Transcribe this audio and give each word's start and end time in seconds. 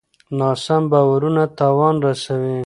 ناسم 0.39 0.83
باورونه 0.91 1.43
تاوان 1.57 1.95
رسوي. 2.05 2.57